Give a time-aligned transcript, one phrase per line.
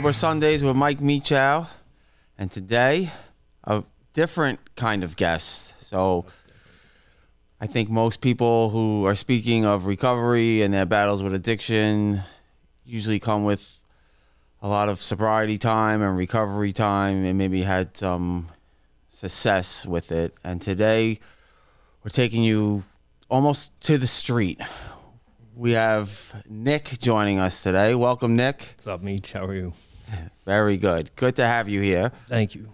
[0.00, 1.66] Sober Sundays with Mike Mechow.
[2.38, 3.10] And today,
[3.64, 3.84] a
[4.14, 5.84] different kind of guest.
[5.84, 6.24] So,
[7.60, 12.22] I think most people who are speaking of recovery and their battles with addiction
[12.82, 13.78] usually come with
[14.62, 18.48] a lot of sobriety time and recovery time and maybe had some
[19.06, 20.34] success with it.
[20.42, 21.20] And today,
[22.02, 22.84] we're taking you
[23.28, 24.62] almost to the street.
[25.54, 27.94] We have Nick joining us today.
[27.94, 28.60] Welcome, Nick.
[28.78, 29.34] What's up, Meech?
[29.34, 29.74] How are you?
[30.44, 31.10] Very good.
[31.16, 32.12] Good to have you here.
[32.28, 32.68] Thank you.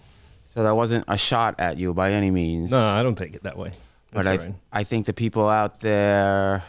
[0.47, 2.71] So that wasn't a shot at you by any means.
[2.71, 3.73] No, I don't take it that way.
[4.13, 4.55] but I, right.
[4.73, 6.65] I think the people out there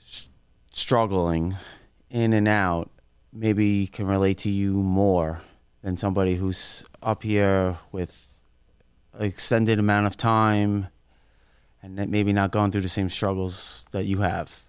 [0.00, 0.28] s-
[0.72, 1.54] struggling
[2.10, 2.90] in and out
[3.32, 5.42] maybe can relate to you more
[5.82, 8.26] than somebody who's up here with
[9.12, 10.88] an extended amount of time
[11.82, 14.64] and maybe not going through the same struggles that you have.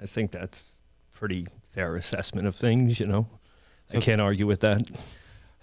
[0.00, 0.80] I think that's
[1.12, 3.00] pretty fair assessment of things.
[3.00, 3.26] You know,
[3.90, 4.82] So- I can't argue with that.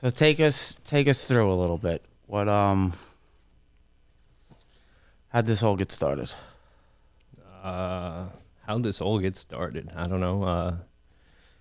[0.02, 2.04] So take us take us through a little bit.
[2.28, 2.94] What um
[5.30, 6.32] how'd this all get started?
[7.64, 8.28] Uh,
[8.66, 9.90] how'd this all get started?
[9.96, 10.44] I don't know.
[10.44, 10.76] Uh,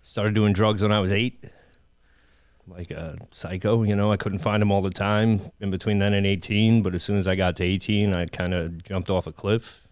[0.03, 1.45] started doing drugs when I was eight,
[2.69, 3.83] like a psycho.
[3.83, 6.83] You know, I couldn't find them all the time in between then and eighteen.
[6.83, 9.86] But as soon as I got to eighteen, I kind of jumped off a cliff.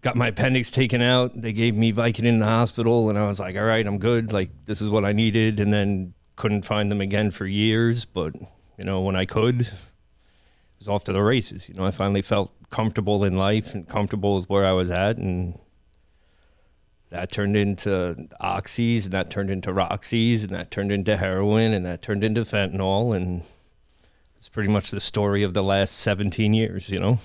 [0.00, 1.40] Got my appendix taken out.
[1.40, 4.32] They gave me Vicodin in the hospital, and I was like, "All right, I'm good.
[4.32, 8.04] Like this is what I needed." And then couldn't find them again for years.
[8.04, 8.34] But
[8.78, 9.72] you know, when I could, it
[10.78, 11.68] was off to the races.
[11.68, 15.16] You know, I finally felt comfortable in life and comfortable with where I was at,
[15.16, 15.58] and
[17.10, 21.84] that turned into oxys, and that turned into roxys, and that turned into heroin, and
[21.86, 23.42] that turned into fentanyl, and
[24.36, 26.88] it's pretty much the story of the last 17 years.
[26.88, 27.18] You know,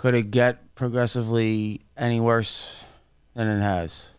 [0.00, 2.86] Could it get progressively any worse
[3.34, 4.14] than it has?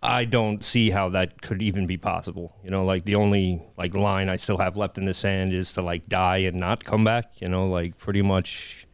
[0.00, 2.54] I don't see how that could even be possible.
[2.62, 5.72] You know, like the only like line I still have left in the sand is
[5.72, 7.40] to like die and not come back.
[7.40, 8.86] You know, like pretty much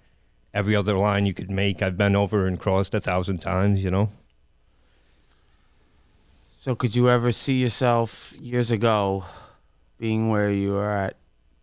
[0.54, 3.84] every other line you could make, I've been over and crossed a thousand times.
[3.84, 4.09] You know.
[6.56, 9.27] So could you ever see yourself years ago
[9.99, 11.16] being where you are at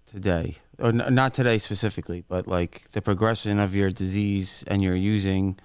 [0.06, 0.58] today?
[0.82, 5.60] Or n- not today specifically, but like the progression of your disease and your using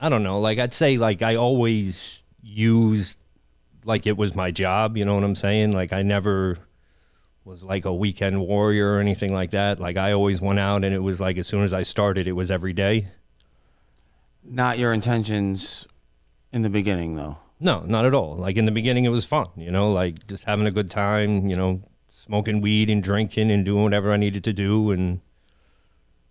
[0.00, 0.38] I don't know.
[0.38, 3.18] Like I'd say, like I always used
[3.84, 4.96] like it was my job.
[4.96, 5.72] You know what I'm saying?
[5.72, 6.58] Like I never
[7.44, 9.78] was like a weekend warrior or anything like that.
[9.80, 12.32] Like I always went out, and it was like as soon as I started, it
[12.32, 13.08] was every day.
[14.42, 15.88] not your intentions
[16.52, 17.38] in the beginning though.
[17.60, 18.36] No, not at all.
[18.36, 19.46] Like in the beginning, it was fun.
[19.56, 21.46] You know, like just having a good time.
[21.46, 21.80] You know,
[22.24, 25.20] smoking weed and drinking and doing whatever I needed to do, and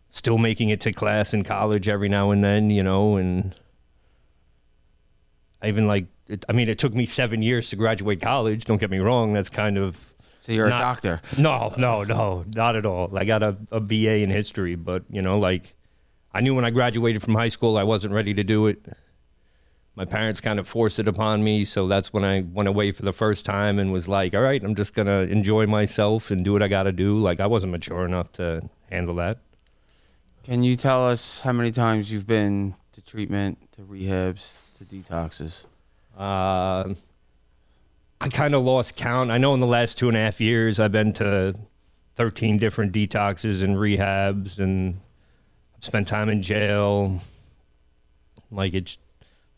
[0.09, 2.71] still making it to class in college every now and then.
[2.71, 3.53] You know, and
[5.61, 6.05] I even like.
[6.27, 8.63] It, I mean, it took me seven years to graduate college.
[8.63, 9.33] Don't get me wrong.
[9.33, 11.21] That's kind of So you're Not- a doctor.
[11.37, 13.15] no, no, no, not at all.
[13.17, 15.75] I got a, a BA in history, but you know, like
[16.33, 18.85] I knew when I graduated from high school, I wasn't ready to do it.
[19.95, 23.03] My parents kind of forced it upon me, so that's when I went away for
[23.03, 26.53] the first time and was like, "All right, I'm just gonna enjoy myself and do
[26.53, 29.37] what I got to do." Like I wasn't mature enough to handle that.
[30.43, 35.65] Can you tell us how many times you've been to treatment, to rehabs, to detoxes?
[36.17, 36.95] Uh,
[38.19, 39.31] I kind of lost count.
[39.31, 41.53] I know in the last two and a half years, I've been to
[42.15, 44.99] 13 different detoxes and rehabs, and
[45.75, 47.21] I've spent time in jail.
[48.51, 48.97] Like it's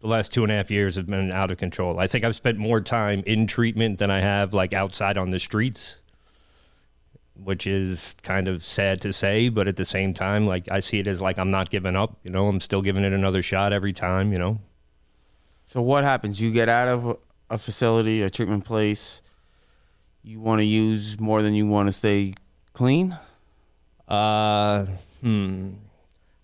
[0.02, 2.00] the last two and a half years have been out of control.
[2.00, 5.40] I think I've spent more time in treatment than I have like outside on the
[5.40, 5.98] streets,
[7.36, 11.00] which is kind of sad to say, but at the same time, like I see
[11.00, 12.18] it as like I'm not giving up.
[12.24, 14.32] You know, I'm still giving it another shot every time.
[14.32, 14.60] You know.
[15.66, 16.40] So what happens?
[16.40, 17.18] You get out of
[17.50, 19.22] a facility, a treatment place.
[20.24, 22.34] You want to use more than you want to stay
[22.74, 23.18] clean.
[24.08, 24.86] Uh,
[25.22, 25.74] hmm.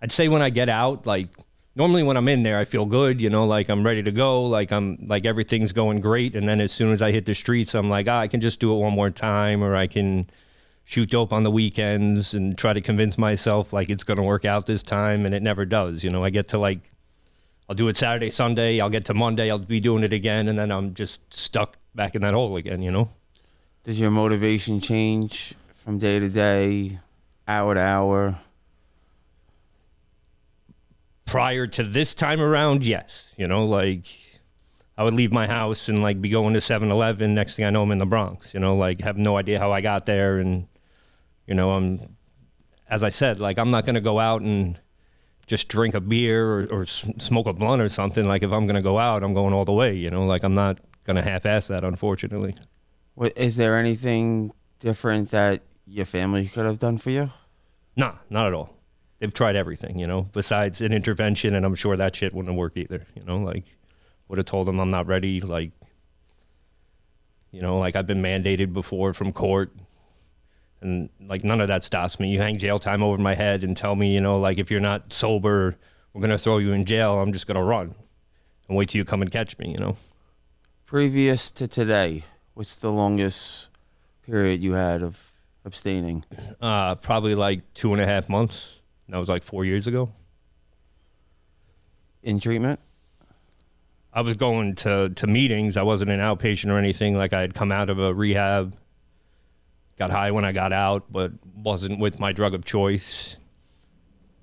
[0.01, 1.27] I'd say when I get out, like
[1.75, 3.21] normally when I'm in there, I feel good.
[3.21, 4.44] You know, like I'm ready to go.
[4.44, 6.35] Like I'm like everything's going great.
[6.35, 8.59] And then as soon as I hit the streets, I'm like, ah, I can just
[8.59, 10.29] do it one more time, or I can
[10.83, 14.65] shoot dope on the weekends and try to convince myself like it's gonna work out
[14.65, 16.03] this time, and it never does.
[16.03, 16.79] You know, I get to like.
[17.69, 18.81] I'll do it Saturday, Sunday.
[18.81, 19.50] I'll get to Monday.
[19.50, 22.81] I'll be doing it again, and then I'm just stuck back in that hole again.
[22.81, 23.09] You know.
[23.83, 27.00] Does your motivation change from day to day,
[27.47, 28.38] hour to hour?
[31.25, 33.25] Prior to this time around, yes.
[33.38, 34.06] You know, like
[34.97, 37.33] I would leave my house and like be going to 7-Eleven.
[37.33, 38.53] Next thing I know, I'm in the Bronx.
[38.53, 40.68] You know, like have no idea how I got there, and
[41.47, 42.18] you know, I'm
[42.89, 44.79] as I said, like I'm not gonna go out and
[45.47, 48.27] just drink a beer or, or smoke a blunt or something.
[48.27, 49.95] Like if I'm gonna go out, I'm going all the way.
[49.95, 52.56] You know, like I'm not gonna half-ass that, unfortunately.
[53.15, 57.31] What, is there anything different that your family could have done for you?
[57.95, 58.77] Nah, not at all.
[59.21, 62.57] They've tried everything, you know, besides an intervention, and I'm sure that shit wouldn't have
[62.57, 63.06] worked either.
[63.15, 63.65] You know, like
[64.27, 65.41] would have told them I'm not ready.
[65.41, 65.69] Like,
[67.51, 69.71] you know, like I've been mandated before from court,
[70.81, 72.31] and like none of that stops me.
[72.31, 74.79] You hang jail time over my head and tell me, you know, like if you're
[74.79, 75.77] not sober,
[76.13, 77.19] we're gonna throw you in jail.
[77.19, 77.94] I'm just gonna run
[78.67, 79.69] and wait till you come and catch me.
[79.69, 79.97] You know,
[80.88, 82.24] Previous to today,
[82.56, 83.69] what's the longest
[84.25, 85.31] period you had of
[85.63, 86.25] abstaining?
[86.59, 88.79] uh, probably like two and a half months.
[89.12, 90.10] That was like four years ago.
[92.24, 92.80] In treatment?
[94.13, 95.75] I was going to, to meetings.
[95.75, 97.18] I wasn't an outpatient or anything.
[97.18, 98.74] Like I had come out of a rehab,
[100.00, 103.36] got high when I got out, but wasn't with my drug of choice.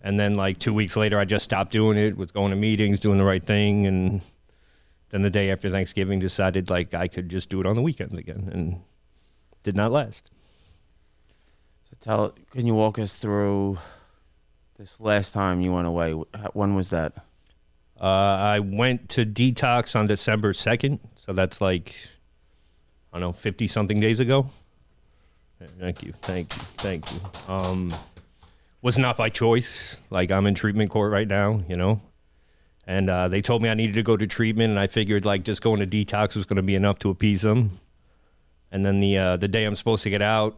[0.02, 2.18] And then like two weeks later, I just stopped doing it.
[2.18, 4.20] Was going to meetings, doing the right thing, and
[5.10, 8.14] then the day after Thanksgiving, decided like I could just do it on the weekends
[8.14, 8.82] again, and
[9.62, 10.30] did not last.
[11.90, 13.78] So tell, can you walk us through
[14.78, 16.12] this last time you went away?
[16.52, 17.16] When was that?
[18.00, 21.00] Uh, I went to detox on December 2nd.
[21.16, 21.96] So that's like,
[23.12, 24.50] I don't know, 50 something days ago.
[25.80, 26.12] Thank you.
[26.12, 26.62] Thank you.
[26.76, 27.20] Thank you.
[27.48, 27.92] Um,
[28.80, 29.96] was not by choice.
[30.10, 32.00] Like, I'm in treatment court right now, you know?
[32.86, 35.42] And uh, they told me I needed to go to treatment, and I figured like
[35.42, 37.80] just going to detox was going to be enough to appease them.
[38.70, 40.56] And then the uh, the day I'm supposed to get out,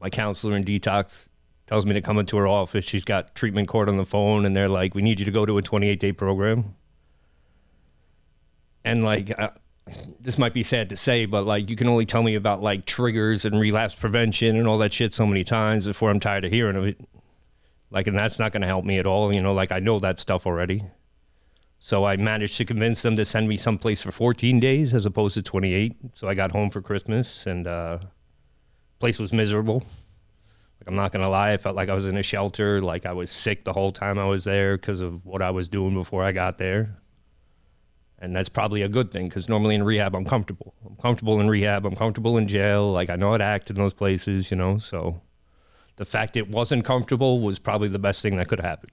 [0.00, 1.26] my counselor in detox
[1.72, 2.84] tells me to come into her office.
[2.84, 5.46] She's got treatment court on the phone, and they're like, "We need you to go
[5.46, 6.74] to a 28 day program."
[8.84, 9.52] And like, uh,
[10.20, 12.84] this might be sad to say, but like, you can only tell me about like
[12.84, 16.52] triggers and relapse prevention and all that shit so many times before I'm tired of
[16.52, 17.00] hearing of it.
[17.90, 19.32] Like, and that's not going to help me at all.
[19.32, 20.84] You know, like I know that stuff already.
[21.78, 25.32] So I managed to convince them to send me someplace for 14 days as opposed
[25.36, 25.96] to 28.
[26.12, 27.98] So I got home for Christmas, and uh,
[28.98, 29.86] place was miserable.
[30.82, 32.80] Like I'm not gonna lie, I felt like I was in a shelter.
[32.80, 35.68] Like I was sick the whole time I was there because of what I was
[35.68, 36.96] doing before I got there.
[38.18, 40.74] And that's probably a good thing because normally in rehab I'm comfortable.
[40.84, 41.86] I'm comfortable in rehab.
[41.86, 42.90] I'm comfortable in jail.
[42.90, 44.78] Like I know how to act in those places, you know.
[44.78, 45.20] So
[45.98, 48.92] the fact it wasn't comfortable was probably the best thing that could have happened.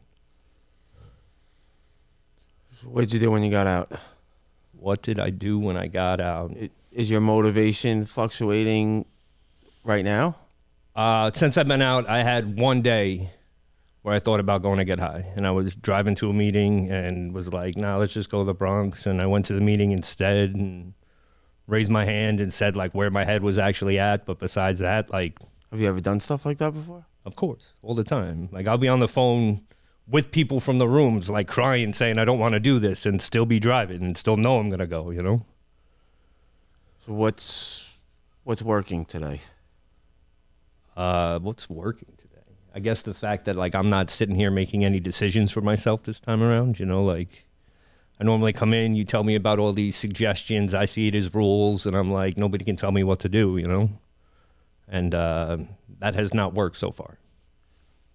[2.83, 3.91] What did you do when you got out?
[4.73, 6.55] What did I do when I got out?
[6.91, 9.05] Is your motivation fluctuating
[9.83, 10.35] right now?
[10.99, 13.29] Uh, since I've been out, I had one day
[14.01, 16.91] where I thought about going to get high, and I was driving to a meeting
[16.91, 19.61] and was like, "Nah, let's just go to the Bronx." And I went to the
[19.61, 20.93] meeting instead and
[21.67, 24.25] raised my hand and said like where my head was actually at.
[24.25, 25.39] But besides that, like,
[25.71, 27.05] Have you ever done stuff like that before?
[27.23, 28.49] of course, all the time.
[28.51, 29.61] Like I'll be on the phone
[30.05, 33.21] with people from the rooms, like crying, saying I don't want to do this, and
[33.21, 35.11] still be driving and still know I'm gonna go.
[35.11, 35.45] You know.
[37.05, 37.89] So what's
[38.43, 39.39] what's working today?
[40.99, 42.43] Uh, what's working today?
[42.75, 46.03] I guess the fact that like I'm not sitting here making any decisions for myself
[46.03, 46.77] this time around.
[46.77, 47.47] You know, like
[48.19, 51.33] I normally come in, you tell me about all these suggestions, I see it as
[51.33, 53.55] rules, and I'm like, nobody can tell me what to do.
[53.55, 53.89] You know,
[54.89, 55.59] and uh,
[55.99, 57.17] that has not worked so far.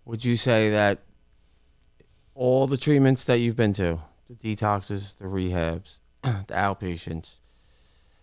[0.05, 0.99] Would you say that
[2.35, 7.39] all the treatments that you've been to, the detoxes, the rehabs, the outpatients,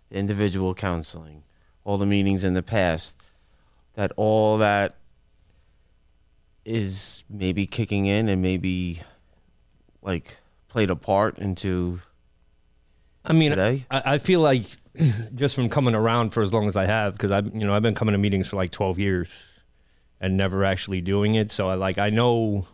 [0.09, 1.45] the individual counseling,
[1.83, 3.30] all the meetings in the past,
[3.95, 4.95] that all that
[6.65, 9.01] is maybe kicking in and maybe
[10.01, 11.99] like played a part into
[13.25, 13.85] I mean, today?
[13.91, 14.65] I, I feel like
[15.35, 17.83] just from coming around for as long as I have, because I've you know I've
[17.83, 19.45] been coming to meetings for like twelve years
[20.19, 21.51] and never actually doing it.
[21.51, 22.67] So I like I know,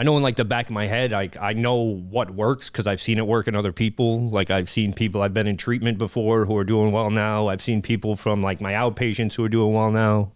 [0.00, 2.86] I know in like the back of my head, like I know what works because
[2.86, 4.30] I've seen it work in other people.
[4.30, 7.48] Like I've seen people I've been in treatment before who are doing well now.
[7.48, 10.32] I've seen people from like my outpatients who are doing well now.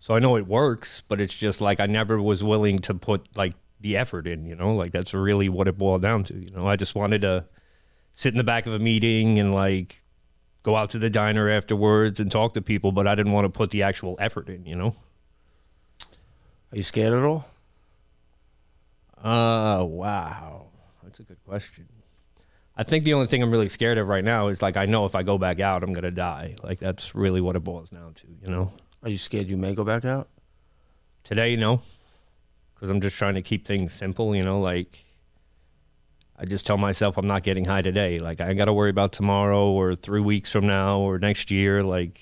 [0.00, 3.26] So I know it works, but it's just like I never was willing to put
[3.38, 4.44] like the effort in.
[4.44, 6.34] You know, like that's really what it boiled down to.
[6.34, 7.46] You know, I just wanted to
[8.12, 10.02] sit in the back of a meeting and like
[10.62, 13.48] go out to the diner afterwards and talk to people, but I didn't want to
[13.48, 14.94] put the actual effort in, you know?
[16.70, 17.46] Are you scared at all?
[19.24, 20.66] Uh, wow.
[21.02, 21.88] That's a good question.
[22.76, 25.06] I think the only thing I'm really scared of right now is like I know
[25.06, 26.56] if I go back out, I'm going to die.
[26.62, 28.72] Like that's really what it boils down to, you know?
[29.02, 30.28] Are you scared you may go back out?
[31.22, 31.80] Today, no.
[32.74, 34.60] Because I'm just trying to keep things simple, you know?
[34.60, 35.04] Like,
[36.38, 38.18] I just tell myself I'm not getting high today.
[38.18, 41.50] Like, I ain't got to worry about tomorrow or three weeks from now or next
[41.50, 41.82] year.
[41.82, 42.20] Like,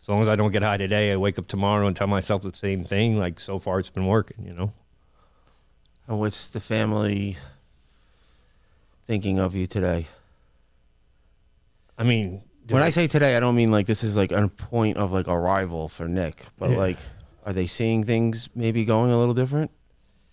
[0.00, 2.42] as long as I don't get high today, I wake up tomorrow and tell myself
[2.42, 3.18] the same thing.
[3.18, 4.72] Like, so far it's been working, you know?
[6.06, 7.36] And what's the family
[9.06, 10.06] thinking of you today?
[11.98, 14.96] I mean, When I say today, I don't mean like this is like a point
[14.96, 16.76] of like arrival for Nick, but Yeah.
[16.76, 16.98] like,
[17.46, 19.70] are they seeing things maybe going a little different?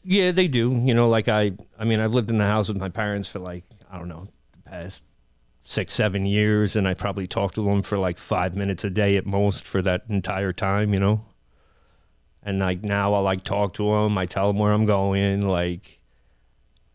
[0.04, 0.72] Yeah, they do.
[0.84, 3.40] You know, like I, I mean, I've lived in the house with my parents for
[3.40, 5.04] like I don't know, the past
[5.62, 9.16] six, seven years, and I probably talked to them for like five minutes a day
[9.18, 10.94] at most for that entire time.
[10.94, 11.26] You know,
[12.44, 14.18] and like now I like talk to them.
[14.18, 15.42] I tell them where I'm going.
[15.42, 16.00] Like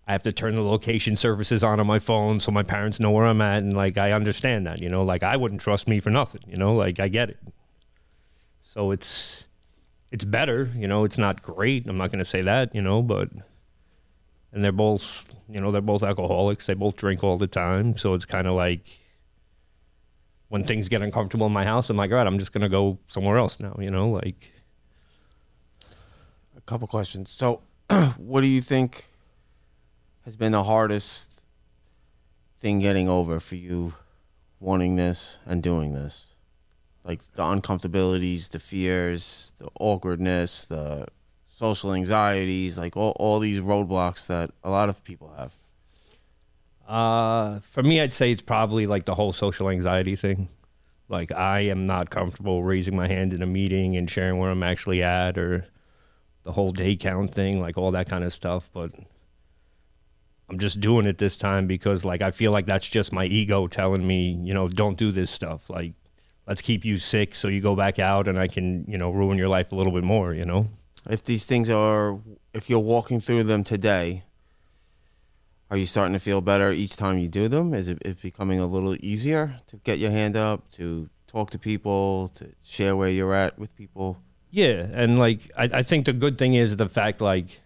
[0.06, 3.10] I have to turn the location services on on my phone so my parents know
[3.10, 4.82] where I'm at, and like I understand that.
[4.82, 6.42] You know, like I wouldn't trust me for nothing.
[6.46, 7.38] You know, like I get it.
[8.60, 9.44] So it's
[10.12, 11.88] it's better, you know, it's not great.
[11.88, 13.28] I'm not going to say that, you know, but
[14.52, 16.66] and they're both, you know, they're both alcoholics.
[16.66, 18.86] They both drink all the time, so it's kind of like
[20.48, 22.68] when things get uncomfortable in my house, I'm like, all right, I'm just going to
[22.68, 24.52] go somewhere else now, you know, like
[26.66, 27.30] couple questions.
[27.30, 27.62] So,
[28.16, 29.06] what do you think
[30.24, 31.30] has been the hardest
[32.58, 33.94] thing getting over for you
[34.60, 36.32] wanting this and doing this?
[37.04, 41.06] Like the uncomfortabilities, the fears, the awkwardness, the
[41.48, 45.54] social anxieties, like all, all these roadblocks that a lot of people have.
[46.86, 50.48] Uh, for me, I'd say it's probably like the whole social anxiety thing.
[51.08, 54.62] Like, I am not comfortable raising my hand in a meeting and sharing where I'm
[54.62, 55.66] actually at, or
[56.46, 58.70] the whole day count thing, like all that kind of stuff.
[58.72, 58.92] But
[60.48, 63.66] I'm just doing it this time because, like, I feel like that's just my ego
[63.66, 65.68] telling me, you know, don't do this stuff.
[65.68, 65.92] Like,
[66.46, 69.36] let's keep you sick so you go back out and I can, you know, ruin
[69.36, 70.68] your life a little bit more, you know?
[71.10, 72.18] If these things are,
[72.54, 74.22] if you're walking through them today,
[75.68, 77.74] are you starting to feel better each time you do them?
[77.74, 81.58] Is it, it becoming a little easier to get your hand up, to talk to
[81.58, 84.18] people, to share where you're at with people?
[84.56, 87.60] Yeah, and like I, I think the good thing is the fact like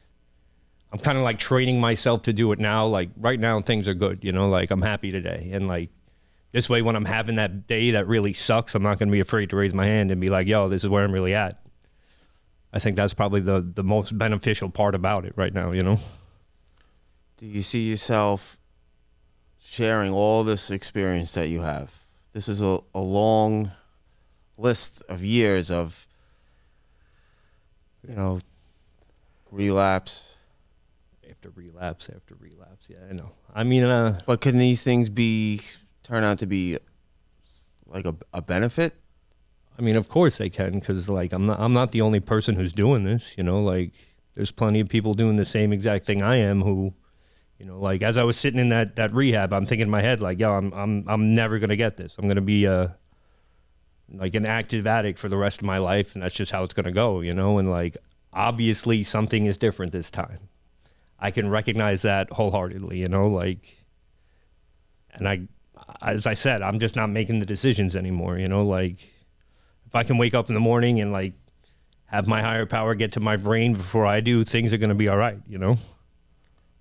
[0.93, 2.85] I'm kind of like training myself to do it now.
[2.87, 4.25] Like right now, things are good.
[4.25, 5.91] You know, like I'm happy today, and like
[6.51, 9.21] this way, when I'm having that day that really sucks, I'm not going to be
[9.21, 11.63] afraid to raise my hand and be like, "Yo, this is where I'm really at."
[12.73, 15.71] I think that's probably the the most beneficial part about it right now.
[15.71, 16.01] You know.
[17.37, 18.59] Do you see yourself
[19.61, 22.05] sharing all this experience that you have?
[22.33, 23.71] This is a, a long
[24.59, 26.09] list of years of,
[28.07, 28.41] you know,
[29.51, 30.37] relapse.
[31.29, 33.31] After relapse, after relapse, yeah, I know.
[33.55, 35.61] I mean, uh, But can these things be
[36.03, 36.79] turn out to be
[37.87, 38.95] like a, a benefit?
[39.79, 42.57] I mean, of course they can, because like I'm not I'm not the only person
[42.57, 43.37] who's doing this.
[43.39, 43.93] You know, like
[44.35, 46.63] there's plenty of people doing the same exact thing I am.
[46.63, 46.93] Who,
[47.59, 50.03] you know, like as I was sitting in that that rehab, I'm thinking in my
[50.03, 52.17] head like, yo, I'm I'm I'm never gonna get this.
[52.19, 52.97] I'm gonna be a
[54.13, 56.75] like an active addict for the rest of my life, and that's just how it's
[56.75, 57.21] gonna go.
[57.21, 57.97] You know, and like
[58.33, 60.39] obviously something is different this time.
[61.19, 62.99] I can recognize that wholeheartedly.
[62.99, 63.77] You know, like,
[65.13, 65.43] and I,
[66.03, 68.39] as I said, I'm just not making the decisions anymore.
[68.39, 68.97] You know, like
[69.87, 71.33] if I can wake up in the morning and like
[72.07, 74.95] have my higher power get to my brain before I do, things are going to
[74.95, 75.77] be all right, you know?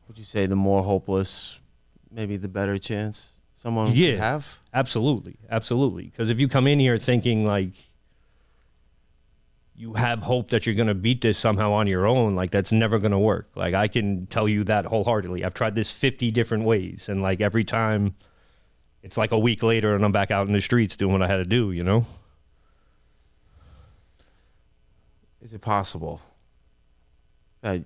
[0.08, 1.60] Would you say the more hopeless,
[2.12, 4.16] maybe the better chance someone Yeah.
[4.16, 4.60] have?
[4.74, 5.36] Absolutely.
[5.50, 6.06] Absolutely.
[6.06, 7.74] Because if you come in here thinking like
[9.76, 12.72] you have hope that you're going to beat this somehow on your own, like that's
[12.72, 13.50] never going to work.
[13.56, 15.44] Like I can tell you that wholeheartedly.
[15.44, 17.10] I've tried this 50 different ways.
[17.10, 18.16] And like every time
[19.04, 21.28] it's like a week later and I'm back out in the streets doing what I
[21.28, 22.06] had to do, you know?
[25.42, 26.22] Is it possible
[27.62, 27.84] that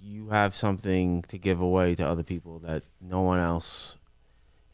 [0.00, 3.96] you have something to give away to other people that no one else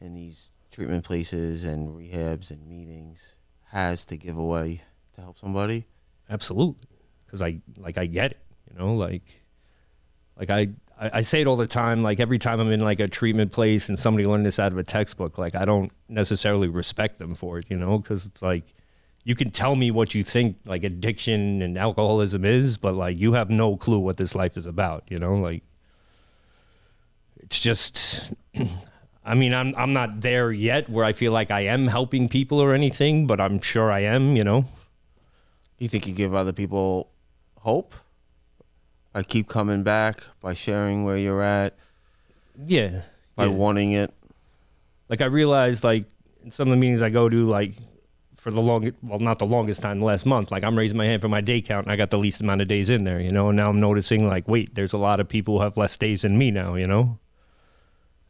[0.01, 3.37] in these treatment places and rehabs and meetings
[3.69, 4.83] has to give away
[5.15, 5.87] to help somebody?
[6.29, 6.89] Absolutely,
[7.27, 8.39] because I like I get it.
[8.71, 9.23] You know, like
[10.39, 10.69] like I,
[11.01, 12.03] I I say it all the time.
[12.03, 14.79] Like every time I'm in like a treatment place and somebody learned this out of
[14.79, 17.67] a textbook, like I don't necessarily respect them for it.
[17.69, 18.75] You know, because it's like
[19.25, 23.33] you can tell me what you think like addiction and alcoholism is, but like you
[23.33, 25.05] have no clue what this life is about.
[25.09, 25.63] You know, like
[27.39, 28.33] it's just.
[29.31, 32.59] I mean, I'm I'm not there yet where I feel like I am helping people
[32.61, 34.37] or anything, but I'm sure I am.
[34.37, 34.65] You know.
[35.79, 37.09] You think you give other people
[37.61, 37.95] hope
[39.15, 41.77] I keep coming back, by sharing where you're at,
[42.67, 43.03] Yeah.
[43.37, 43.53] by yeah.
[43.53, 44.13] wanting it?
[45.09, 46.05] like I realized like
[46.45, 47.75] in some of the meetings I go to like
[48.37, 51.05] for the long well not the longest time the last month like I'm raising my
[51.05, 53.21] hand for my day count and I got the least amount of days in there
[53.21, 55.77] you know and now I'm noticing like wait there's a lot of people who have
[55.77, 57.19] less days than me now you know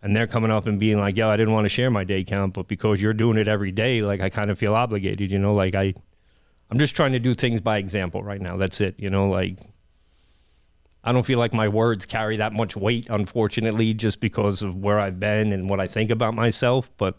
[0.03, 2.25] and they're coming up and being like yo I didn't want to share my day
[2.25, 5.39] count but because you're doing it every day like I kind of feel obligated you
[5.39, 5.95] know like I
[6.71, 9.59] I'm just trying to do things by example right now that's it you know like
[11.03, 14.99] I don't feel like my words carry that much weight, unfortunately, just because of where
[14.99, 16.91] I've been and what I think about myself.
[16.99, 17.19] But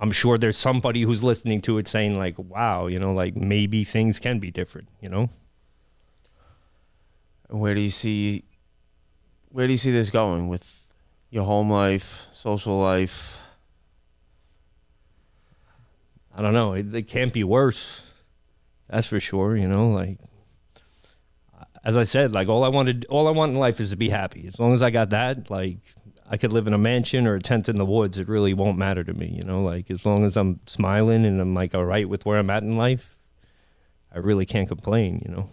[0.00, 3.84] I'm sure there's somebody who's listening to it saying, like, wow, you know, like maybe
[3.84, 5.28] things can be different, you know?
[7.48, 8.44] Where do you see
[9.50, 10.79] where do you see this going with
[11.30, 13.46] your home life, social life?
[16.34, 16.74] I don't know.
[16.74, 18.02] It, it can't be worse.
[18.88, 20.18] That's for sure, you know, like
[21.84, 24.10] as I said, like all I wanted, all I want in life is to be
[24.10, 24.46] happy.
[24.46, 25.78] As long as I got that, like
[26.30, 28.18] I could live in a mansion or a tent in the woods.
[28.18, 29.60] It really won't matter to me, you know.
[29.60, 32.62] Like as long as I'm smiling and I'm like all right with where I'm at
[32.62, 33.16] in life,
[34.12, 35.48] I really can't complain, you know.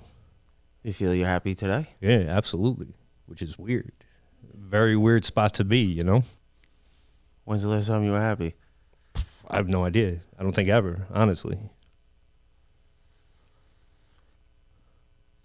[0.84, 1.88] You feel you're happy today?
[2.02, 2.94] Yeah, absolutely.
[3.26, 3.92] Which is weird.
[4.58, 6.24] Very weird spot to be, you know.
[7.46, 8.56] When's the last time you were happy?
[9.48, 10.18] I have no idea.
[10.38, 11.58] I don't think ever, honestly.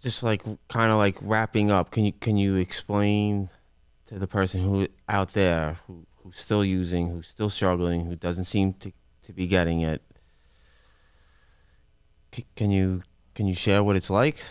[0.02, 3.48] just like kind of like wrapping up can you can you explain
[4.06, 8.44] to the person who out there who, who's still using who's still struggling who doesn't
[8.44, 8.92] seem to,
[9.22, 10.02] to be getting it
[12.32, 13.04] C- can you
[13.34, 14.42] can you share what it's like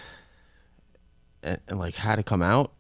[1.44, 2.72] and, and like how to come out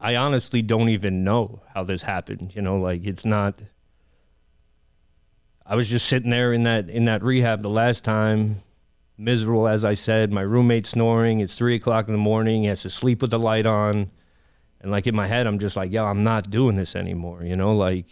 [0.00, 2.54] I honestly don't even know how this happened.
[2.54, 3.60] You know, like it's not.
[5.64, 8.62] I was just sitting there in that in that rehab the last time,
[9.18, 10.32] miserable as I said.
[10.32, 11.40] My roommate snoring.
[11.40, 12.62] It's three o'clock in the morning.
[12.62, 14.10] He has to sleep with the light on,
[14.80, 17.42] and like in my head, I'm just like, yo, I'm not doing this anymore.
[17.42, 18.06] You know, like,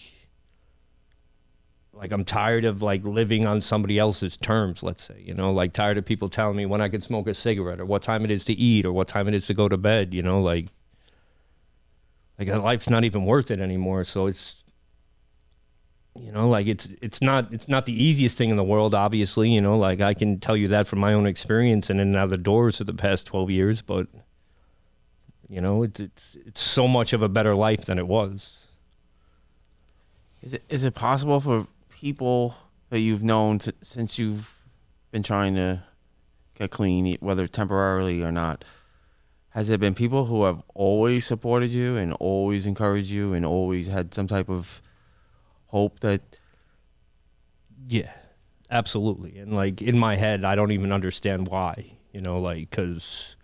[1.92, 4.82] like I'm tired of like living on somebody else's terms.
[4.82, 7.34] Let's say, you know, like tired of people telling me when I can smoke a
[7.34, 9.68] cigarette or what time it is to eat or what time it is to go
[9.68, 10.14] to bed.
[10.14, 10.68] You know, like,
[12.48, 14.04] like life's not even worth it anymore.
[14.04, 14.64] So it's
[16.18, 19.50] you know like it's it's not it's not the easiest thing in the world obviously
[19.50, 22.24] you know like i can tell you that from my own experience and in out
[22.24, 24.06] of the doors for the past 12 years but
[25.48, 28.68] you know it's it's it's so much of a better life than it was
[30.42, 32.54] is it is it possible for people
[32.90, 34.60] that you've known to, since you've
[35.10, 35.82] been trying to
[36.56, 38.64] get clean whether temporarily or not
[39.54, 43.86] has there been people who have always supported you and always encouraged you and always
[43.86, 44.82] had some type of
[45.66, 46.40] hope that
[47.88, 48.12] yeah
[48.70, 49.38] absolutely.
[49.38, 53.36] And like in my head i don't even understand why you know like because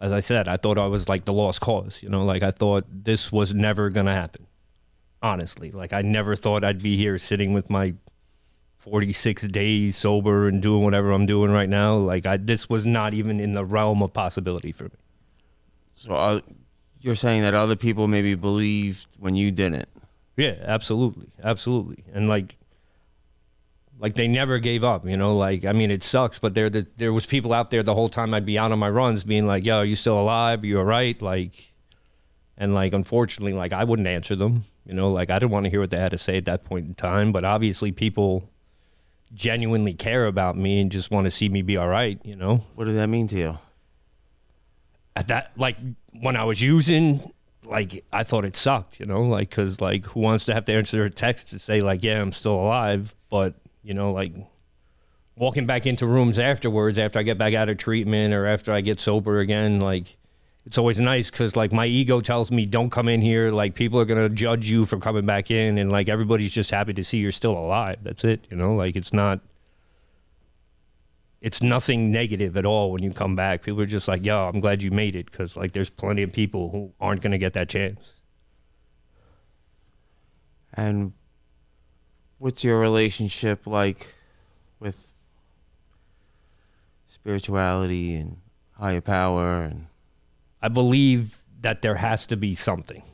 [0.00, 2.50] as i said i thought i was like the lost cause you know like i
[2.50, 4.46] thought this was never gonna happen
[5.22, 5.70] honestly.
[5.72, 7.94] Like i never thought i'd be here sitting with my
[8.86, 13.14] 46 days sober and doing whatever i'm doing right now like i this was not
[13.14, 14.90] even in the realm of possibility for me
[15.94, 16.40] so uh,
[17.00, 19.88] you're saying that other people maybe believed when you didn't
[20.36, 22.56] yeah, absolutely, absolutely, and like,
[23.98, 25.06] like they never gave up.
[25.06, 27.82] You know, like I mean, it sucks, but there, the, there was people out there
[27.82, 30.20] the whole time I'd be out on my runs, being like, "Yo, are you still
[30.20, 30.62] alive?
[30.62, 31.72] Are you all right?" Like,
[32.58, 34.64] and like, unfortunately, like I wouldn't answer them.
[34.84, 36.64] You know, like I didn't want to hear what they had to say at that
[36.64, 37.32] point in time.
[37.32, 38.50] But obviously, people
[39.34, 42.18] genuinely care about me and just want to see me be all right.
[42.24, 43.58] You know, what did that mean to you?
[45.14, 45.76] At that, like
[46.20, 47.32] when I was using
[47.64, 50.72] like I thought it sucked, you know, like because like who wants to have to
[50.72, 54.32] answer a text to say like yeah I'm still alive, but you know like
[55.36, 58.80] walking back into rooms afterwards after I get back out of treatment or after I
[58.80, 60.16] get sober again, like
[60.66, 64.00] it's always nice because like my ego tells me don't come in here, like people
[64.00, 67.18] are gonna judge you for coming back in, and like everybody's just happy to see
[67.18, 67.98] you're still alive.
[68.02, 69.40] That's it, you know, like it's not
[71.40, 73.62] it's nothing negative at all when you come back.
[73.62, 76.32] People are just like, "Yo, I'm glad you made it," because like there's plenty of
[76.32, 78.14] people who aren't going to get that chance.
[80.74, 81.12] And
[82.38, 84.14] what's your relationship like
[84.80, 85.06] with
[87.06, 88.38] spirituality and
[88.72, 89.62] higher power?
[89.62, 89.86] And
[90.66, 93.04] I believe that there has to be something.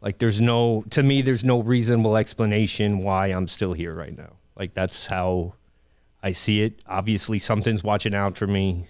[0.00, 4.32] Like there's no, to me, there's no reasonable explanation why I'm still here right now.
[4.58, 5.54] Like that's how
[6.24, 6.82] I see it.
[6.88, 8.88] Obviously, something's watching out for me.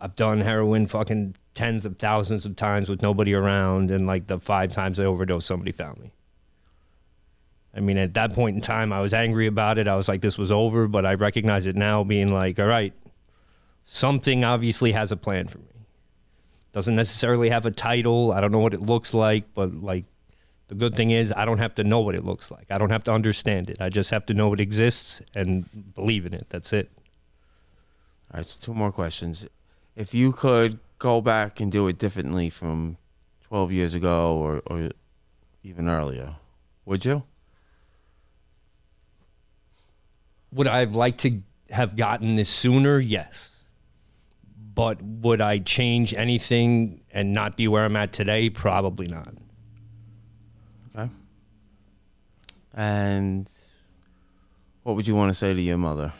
[0.00, 4.38] I've done heroin fucking tens of thousands of times with nobody around, and like the
[4.38, 6.12] five times I overdosed, somebody found me.
[7.74, 9.86] I mean, at that point in time, I was angry about it.
[9.86, 12.94] I was like, this was over, but I recognize it now, being like, all right,
[13.84, 15.66] something obviously has a plan for me.
[16.72, 18.32] Doesn't necessarily have a title.
[18.32, 20.04] I don't know what it looks like, but like
[20.68, 22.66] the good thing is, I don't have to know what it looks like.
[22.70, 23.80] I don't have to understand it.
[23.80, 26.46] I just have to know it exists and believe in it.
[26.48, 26.90] That's it.
[28.32, 29.48] All right, so two more questions.
[29.96, 32.98] If you could go back and do it differently from
[33.48, 34.90] 12 years ago or, or
[35.64, 36.36] even earlier,
[36.84, 37.24] would you?
[40.52, 43.00] Would I have liked to have gotten this sooner?
[43.00, 43.49] Yes.
[44.80, 48.48] But would I change anything and not be where I'm at today?
[48.48, 49.34] Probably not.
[50.96, 51.12] Okay.
[52.72, 53.46] And
[54.82, 56.14] what would you want to say to your mother?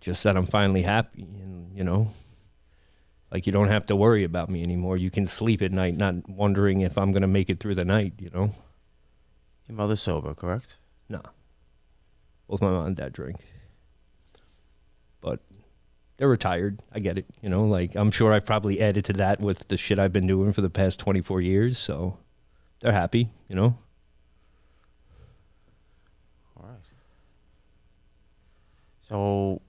[0.00, 2.12] Just that I'm finally happy and, you know,
[3.30, 4.96] like you don't have to worry about me anymore.
[4.96, 7.84] You can sleep at night not wondering if I'm going to make it through the
[7.84, 8.52] night, you know?
[9.68, 10.78] Your mother's sober, correct?
[11.10, 11.20] No.
[12.48, 13.36] Both my mom and dad drink.
[15.20, 15.40] But
[16.16, 16.82] they're retired.
[16.92, 17.26] I get it.
[17.42, 20.26] You know, like I'm sure I've probably added to that with the shit I've been
[20.26, 21.78] doing for the past 24 years.
[21.78, 22.18] So
[22.80, 23.78] they're happy, you know?
[26.56, 26.78] All right.
[29.00, 29.60] So,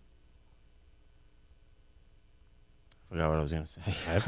[3.06, 3.82] I forgot what I was gonna say.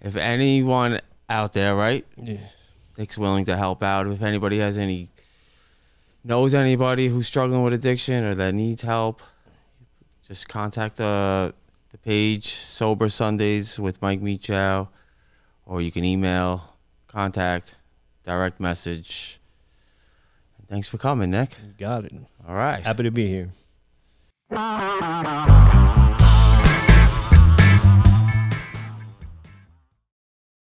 [0.00, 2.38] if anyone out there, right, Yeah.
[2.98, 4.06] Nick's willing to help out.
[4.06, 5.08] If anybody has any,
[6.24, 9.22] knows anybody who's struggling with addiction or that needs help,
[10.26, 11.54] just contact the
[11.90, 14.88] the page Sober Sundays with Mike Mechow,
[15.66, 17.76] or you can email, contact,
[18.24, 19.38] direct message.
[20.68, 21.50] Thanks for coming, Nick.
[21.62, 22.14] You got it.
[22.48, 22.82] All right.
[22.82, 23.50] Happy to be here.